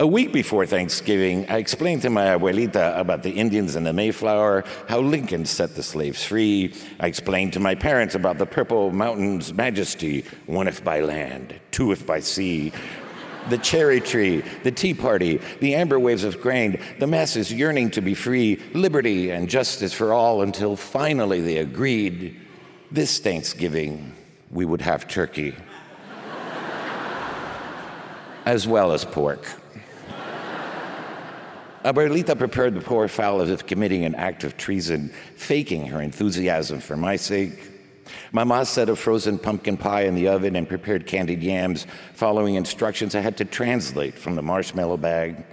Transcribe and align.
A 0.00 0.06
week 0.06 0.32
before 0.32 0.64
Thanksgiving, 0.64 1.44
I 1.50 1.56
explained 1.56 2.02
to 2.02 2.10
my 2.10 2.26
abuelita 2.26 2.96
about 2.96 3.24
the 3.24 3.32
Indians 3.32 3.74
and 3.74 3.84
the 3.84 3.92
Mayflower, 3.92 4.62
how 4.88 5.00
Lincoln 5.00 5.44
set 5.44 5.74
the 5.74 5.82
slaves 5.82 6.22
free. 6.22 6.72
I 7.00 7.08
explained 7.08 7.54
to 7.54 7.58
my 7.58 7.74
parents 7.74 8.14
about 8.14 8.38
the 8.38 8.46
Purple 8.46 8.92
Mountain's 8.92 9.52
majesty, 9.52 10.24
one 10.46 10.68
if 10.68 10.84
by 10.84 11.00
land, 11.00 11.58
two 11.72 11.90
if 11.90 12.06
by 12.06 12.20
sea. 12.20 12.70
The 13.48 13.58
cherry 13.58 14.00
tree, 14.00 14.44
the 14.62 14.70
tea 14.70 14.94
party, 14.94 15.40
the 15.58 15.74
amber 15.74 15.98
waves 15.98 16.22
of 16.22 16.40
grain, 16.40 16.80
the 17.00 17.08
masses 17.08 17.52
yearning 17.52 17.90
to 17.90 18.00
be 18.00 18.14
free, 18.14 18.62
liberty 18.74 19.32
and 19.32 19.50
justice 19.50 19.92
for 19.92 20.12
all, 20.12 20.42
until 20.42 20.76
finally 20.76 21.40
they 21.40 21.56
agreed 21.56 22.40
this 22.92 23.18
Thanksgiving 23.18 24.14
we 24.52 24.64
would 24.64 24.82
have 24.82 25.08
turkey, 25.08 25.56
as 28.46 28.68
well 28.68 28.92
as 28.92 29.04
pork. 29.04 29.44
Abuelita 31.84 32.36
prepared 32.36 32.74
the 32.74 32.80
poor 32.80 33.06
fowl 33.06 33.40
as 33.40 33.50
if 33.50 33.66
committing 33.66 34.04
an 34.04 34.14
act 34.16 34.42
of 34.42 34.56
treason, 34.56 35.12
faking 35.36 35.86
her 35.86 36.02
enthusiasm 36.02 36.80
for 36.80 36.96
my 36.96 37.14
sake. 37.14 37.70
Mama 38.32 38.64
set 38.64 38.88
a 38.88 38.96
frozen 38.96 39.38
pumpkin 39.38 39.76
pie 39.76 40.02
in 40.02 40.14
the 40.14 40.28
oven 40.28 40.56
and 40.56 40.68
prepared 40.68 41.06
candied 41.06 41.42
yams, 41.42 41.86
following 42.14 42.56
instructions 42.56 43.14
I 43.14 43.20
had 43.20 43.36
to 43.36 43.44
translate 43.44 44.14
from 44.14 44.34
the 44.34 44.42
marshmallow 44.42 44.96
bag. 44.96 45.44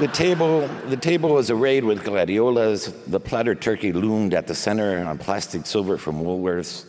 the 0.00 0.08
table, 0.08 0.68
the 0.88 0.96
table 0.96 1.30
was 1.30 1.50
arrayed 1.50 1.84
with 1.84 2.02
gladiolas. 2.02 2.92
The 3.06 3.20
platter 3.20 3.54
turkey 3.54 3.92
loomed 3.92 4.34
at 4.34 4.46
the 4.46 4.54
center 4.54 5.04
on 5.04 5.16
plastic 5.18 5.64
silver 5.66 5.96
from 5.96 6.22
Woolworths. 6.22 6.86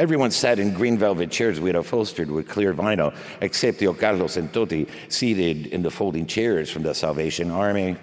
Everyone 0.00 0.30
sat 0.30 0.58
in 0.58 0.72
green 0.72 0.96
velvet 0.96 1.30
chairs 1.30 1.60
we 1.60 1.68
had 1.68 1.76
upholstered 1.76 2.30
with 2.30 2.48
clear 2.48 2.72
vinyl, 2.72 3.14
except 3.42 3.80
Tio 3.80 3.92
Carlos 3.92 4.38
and 4.38 4.50
Toti, 4.50 4.88
seated 5.10 5.66
in 5.66 5.82
the 5.82 5.90
folding 5.90 6.24
chairs 6.24 6.70
from 6.70 6.84
the 6.84 6.94
Salvation 6.94 7.50
Army. 7.50 7.98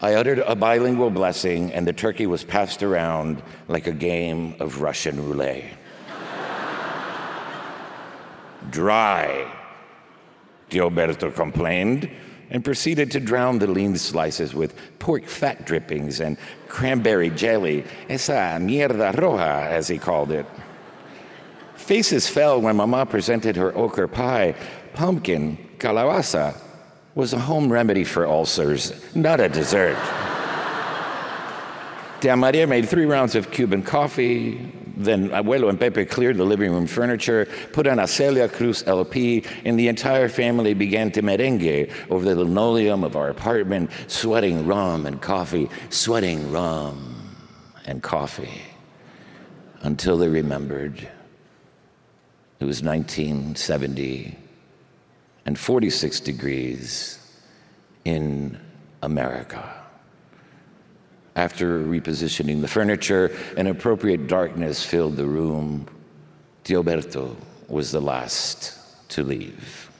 I 0.00 0.14
uttered 0.14 0.40
a 0.40 0.56
bilingual 0.56 1.10
blessing, 1.10 1.72
and 1.72 1.86
the 1.86 1.92
turkey 1.92 2.26
was 2.26 2.42
passed 2.42 2.82
around 2.82 3.40
like 3.68 3.86
a 3.86 3.92
game 3.92 4.56
of 4.58 4.82
Russian 4.82 5.24
roulette. 5.24 5.66
Dry, 8.70 9.54
Gilberto 10.68 11.32
complained, 11.32 12.10
and 12.50 12.64
proceeded 12.64 13.12
to 13.12 13.20
drown 13.20 13.60
the 13.60 13.68
lean 13.68 13.96
slices 13.96 14.52
with 14.52 14.74
pork 14.98 15.26
fat 15.26 15.64
drippings 15.64 16.18
and 16.18 16.36
cranberry 16.66 17.30
jelly, 17.30 17.84
esa 18.08 18.58
mierda 18.60 19.14
roja, 19.14 19.68
as 19.68 19.86
he 19.86 19.96
called 19.96 20.32
it. 20.32 20.44
Faces 21.78 22.28
fell 22.28 22.60
when 22.60 22.76
Mama 22.76 23.06
presented 23.06 23.56
her 23.56 23.74
ochre 23.78 24.08
pie. 24.08 24.54
Pumpkin, 24.94 25.56
calabaza, 25.78 26.54
was 27.14 27.32
a 27.32 27.38
home 27.38 27.72
remedy 27.72 28.04
for 28.04 28.26
ulcers, 28.26 28.92
not 29.14 29.40
a 29.40 29.48
dessert. 29.48 29.96
Tia 32.20 32.36
Maria 32.36 32.66
made 32.66 32.88
three 32.88 33.06
rounds 33.06 33.36
of 33.36 33.52
Cuban 33.52 33.82
coffee. 33.82 34.72
Then 34.96 35.30
Abuelo 35.30 35.68
and 35.68 35.78
Pepe 35.78 36.04
cleared 36.04 36.36
the 36.36 36.44
living 36.44 36.72
room 36.72 36.88
furniture, 36.88 37.46
put 37.72 37.86
on 37.86 38.00
a 38.00 38.08
Celia 38.08 38.48
Cruz 38.48 38.82
LP, 38.86 39.44
and 39.64 39.78
the 39.78 39.86
entire 39.86 40.28
family 40.28 40.74
began 40.74 41.12
to 41.12 41.22
merengue 41.22 41.90
over 42.10 42.24
the 42.24 42.34
linoleum 42.34 43.04
of 43.04 43.14
our 43.14 43.30
apartment, 43.30 43.90
sweating 44.08 44.66
rum 44.66 45.06
and 45.06 45.22
coffee, 45.22 45.70
sweating 45.90 46.50
rum 46.50 47.36
and 47.86 48.02
coffee, 48.02 48.62
until 49.82 50.18
they 50.18 50.28
remembered 50.28 51.08
it 52.60 52.64
was 52.64 52.82
1970 52.82 54.36
and 55.46 55.58
46 55.58 56.20
degrees 56.20 57.18
in 58.04 58.58
America. 59.02 59.74
After 61.36 61.78
repositioning 61.78 62.60
the 62.60 62.68
furniture, 62.68 63.36
an 63.56 63.68
appropriate 63.68 64.26
darkness 64.26 64.84
filled 64.84 65.16
the 65.16 65.24
room. 65.24 65.86
Gilberto 66.64 67.36
was 67.68 67.92
the 67.92 68.00
last 68.00 68.76
to 69.10 69.22
leave. 69.22 69.90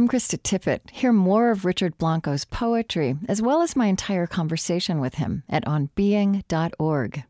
I'm 0.00 0.08
Krista 0.08 0.40
Tippett. 0.40 0.88
Hear 0.92 1.12
more 1.12 1.50
of 1.50 1.66
Richard 1.66 1.98
Blanco's 1.98 2.46
poetry, 2.46 3.18
as 3.28 3.42
well 3.42 3.60
as 3.60 3.76
my 3.76 3.84
entire 3.84 4.26
conversation 4.26 4.98
with 4.98 5.16
him 5.16 5.42
at 5.46 5.66
onbeing.org. 5.66 7.24